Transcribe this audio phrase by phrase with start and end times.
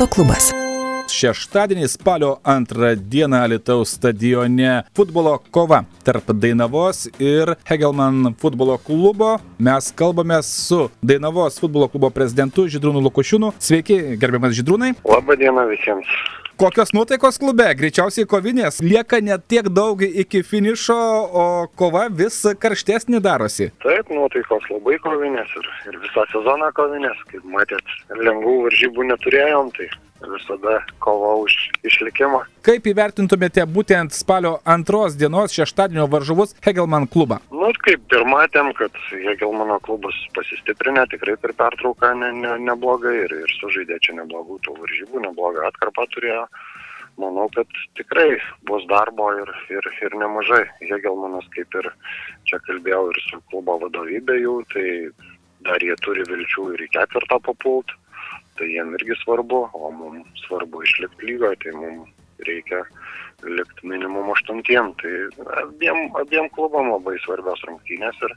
[0.00, 0.50] Sporto klubas
[1.14, 9.36] šeštadienį spalio antrą dieną Alitaus stadione futbolo kova tarp Dainavos ir Hegelman futbolo klubo.
[9.58, 13.54] Mes kalbame su Dainavos futbolo klubo prezidentu Židrūnu Lukušiūnu.
[13.58, 14.94] Sveiki, gerbiamas Židrūnai.
[15.04, 16.08] Labą dieną visiems.
[16.60, 17.64] Kokios nuotaikos klube?
[17.72, 18.82] Greičiausiai kovinės.
[18.84, 20.96] Lieka net tiek daug iki finišo,
[21.42, 23.70] o kova vis karštesnė darosi.
[23.80, 27.24] Taip, nuotaikos labai kovinės ir, ir visą sezoną kovinės.
[27.32, 29.88] Kaip matėt, lengvų varžybų neturėjom, tai
[30.28, 31.54] visada kova už
[31.86, 32.42] išlikimą.
[32.66, 37.40] Kaip įvertintumėte būtent spalio antros dienos šeštadienio varžovus Hegelman klubą?
[37.52, 43.34] Nu, kaip ir matėm, kad Hegelmano klubas pasistiprinę tikrai per pertrauką ne, ne, neblogai ir,
[43.44, 46.44] ir sužaidė čia neblogų tų varžybų, neblogą atkarpą turėjo.
[47.20, 50.62] Manau, kad tikrai bus darbo ir, ir, ir nemažai.
[50.88, 51.90] Hegelmanas, kaip ir
[52.48, 54.86] čia kalbėjau ir su klubo vadovybė jų, tai
[55.66, 57.92] dar jie turi vilčių ir į ketvirtą papult
[58.60, 62.84] tai jiem irgi svarbu, o mums svarbu išlikti lygoje, tai mums reikia
[63.42, 64.92] likti minimum aštuntiem.
[65.00, 65.14] Tai
[65.62, 68.36] abiem, abiem klubam labai svarbios rungtynės ir,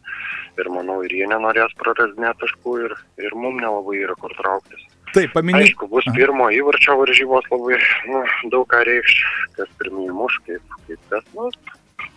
[0.64, 4.88] ir manau ir jie nenorės prarasdinėti taškų ir, ir mums nelabai yra kur trauktis.
[5.14, 5.68] Taip, paminėjau.
[5.68, 7.78] Aišku, bus pirmo įvarčio varžybos labai
[8.10, 9.20] nu, daug ką reikš,
[9.60, 11.52] kas pirmieji muš, kaip, kaip kas, nu,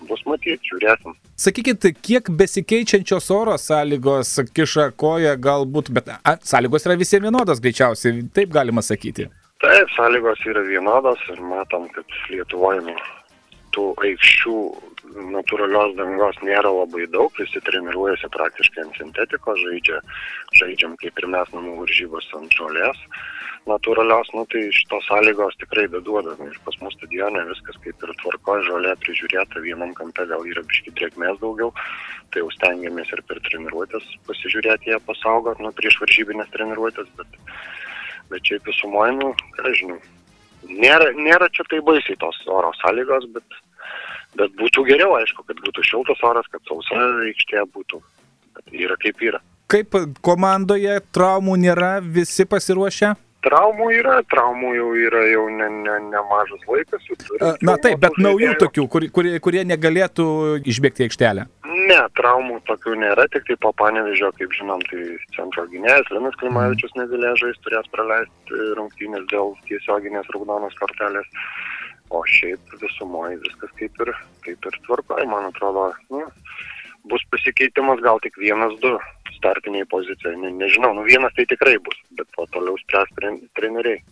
[0.09, 1.17] bus matyti, žiūrėsim.
[1.41, 8.25] Sakykit, kiek besikeičiančios oro sąlygos kiša koja galbūt, bet a, sąlygos yra visiems vienodos greičiausiai,
[8.37, 9.29] taip galima sakyti.
[9.65, 12.97] Taip, sąlygos yra vienodos ir matom, kad Lietuvoje nu,
[13.77, 14.59] tų aikščių
[15.37, 20.01] natūralios dangos nėra labai daug, visi treniruojasi praktiškai ant sintetikos, žaidžia,
[20.59, 23.05] žaidžiam kaip ir mes namų varžybos ant žolės
[23.67, 26.37] natūralios, nu tai šitos sąlygos tikrai beduoda.
[26.47, 30.95] Ir pas mus stadione viskas kaip ir tvarko, žolė prižiūrėta, vienam kampe gal yra biški
[30.99, 31.73] drėgmės daugiau,
[32.31, 37.41] tai jau stengiamės ir per treniruotės pasižiūrėti ją pasaugot, nu prieš varžybinės treniruotės, bet,
[38.31, 39.99] bet šiaip visumoje, nu, ką žinau,
[40.71, 43.63] nėra, nėra čia tai baisiai tos oro sąlygos, bet,
[44.39, 48.01] bet būtų geriau, aišku, kad būtų šiltas oras, kad sausa aikštė būtų,
[48.59, 49.43] bet yra kaip yra.
[49.73, 53.17] Kaip komandoje traumų nėra, visi pasiruošę?
[53.47, 57.05] traumų yra, traumų jau yra jau ne, ne, nemažas laikas.
[57.65, 60.27] Na taip, bet naujų tokių, kur, kurie, kurie negalėtų
[60.67, 61.47] išbėgti aikštelę.
[61.77, 65.05] Ne, traumų tokių nėra, tik tai po panevežio, kaip žinom, tai
[65.37, 67.03] centro gynėjas Linas Klimavičius mm.
[67.05, 71.29] negalėjo žaisti, turės praleisti rungtynės dėl tiesioginės raudonos kortelės.
[72.15, 74.13] O šiaip visumoje viskas kaip ir,
[74.47, 76.23] kaip ir tvarkoja, man atrodo, nu,
[77.11, 78.97] bus pasikeitimas gal tik vienas, du
[79.37, 80.37] startiniai pozicijai.
[80.43, 83.11] Ne, nežinau, nu vienas tai tikrai bus, bet po toliau spręs
[83.59, 84.03] treneriai,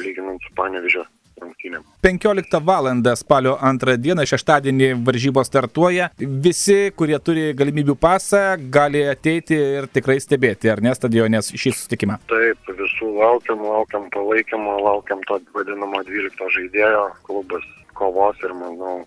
[0.00, 1.06] lyginant su Panevižio
[1.40, 1.82] rungtynėm.
[2.04, 2.90] 15 val.
[3.18, 6.10] spalio 2 dieną šeštadienį varžybos startuoja.
[6.18, 12.20] Visi, kurie turi galimybių pasą, gali ateiti ir tikrai stebėti, ar ne, stadione šį susitikimą.
[12.30, 19.04] Taip, visų laukiam, laukiam palaikymo, laukiam to vadinamo 12 žaidėjo klubas kovos ir manau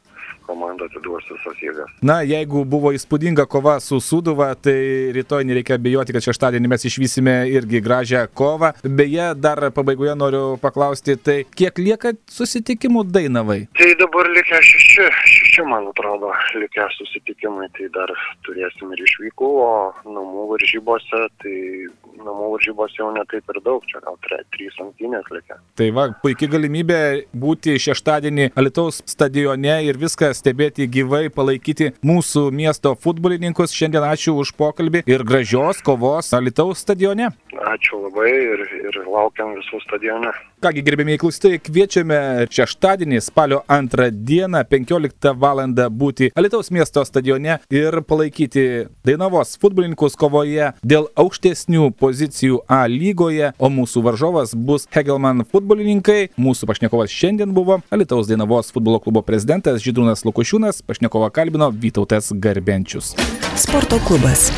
[0.47, 1.91] komanda atiduos visas jėgas.
[2.05, 7.35] Na, jeigu buvo įspūdinga kova su Suduva, tai rytoj nereikia bijoti, kad šeštadienį mes išvysime
[7.51, 8.73] irgi gražią kovą.
[8.83, 13.59] Beje, dar pabaigoje noriu paklausti, tai kiek lieka susitikimų Dainavai?
[13.77, 16.31] Tai dabar likę šeši, šeši man atrodo,
[16.61, 18.13] likę susitikimai, tai dar
[18.47, 19.71] turėsim ir išvykų, o
[20.07, 21.57] namų varžybose, tai
[22.23, 25.57] namų varžybos jau netaip ir daug, čia gal tre, trys rungtynės likę.
[25.79, 26.99] Tai va, puikia galimybė
[27.37, 33.75] būti šeštadienį Alitaus stadione ir viską stebėti gyvai, palaikyti mūsų miesto futbolininkus.
[33.75, 37.31] Šiandien ačiū už pokalbį ir gražios kovos Alitaus stadione.
[37.67, 40.31] Ačiū labai ir, ir laukiam visų stadione.
[40.57, 42.15] Kągi gerbėmiai klausytojai, kviečiame
[42.49, 45.59] šeštadienį spalio antrą dieną 15 val.
[45.93, 53.69] būti Alitaus miesto stadione ir palaikyti Dainavos futbolininkus kovoje dėl aukštesnių pozicijų A lygoje, o
[53.69, 56.33] mūsų varžovas bus Hegelman futbolininkai.
[56.41, 63.13] Mūsų pašnekovas šiandien buvo Alitaus Dainavos futbolo klubo prezidentas Žydrūnas Lukušiūnas, pašnekovą kalbino Vytautas Garbenčius.
[63.53, 64.49] Sporto klubas.